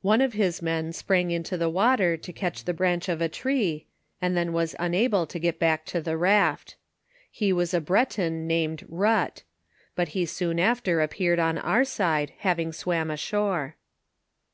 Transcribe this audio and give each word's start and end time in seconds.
One 0.00 0.22
of 0.22 0.32
his 0.32 0.62
men 0.62 0.94
sprang 0.94 1.30
into 1.30 1.58
the 1.58 1.68
water 1.68 2.16
to 2.16 2.32
catch 2.32 2.64
the 2.64 2.72
branch 2.72 3.06
of 3.06 3.20
a 3.20 3.28
tree, 3.28 3.84
and 4.18 4.34
then 4.34 4.54
was 4.54 4.74
unable 4.78 5.26
to 5.26 5.38
get 5.38 5.58
back 5.58 5.84
to 5.92 6.00
the 6.00 6.16
raft. 6.16 6.76
He 7.30 7.52
wtis 7.52 7.74
a 7.74 7.80
Bre 7.82 8.04
ton 8.06 8.46
named 8.46 8.86
But; 8.88 9.42
but 9.94 10.08
he 10.16 10.24
soon 10.24 10.58
after 10.58 11.02
appeared 11.02 11.38
on 11.38 11.58
our 11.58 11.84
side, 11.84 12.32
having 12.38 12.72
swam 12.72 13.10
ashore. 13.10 13.76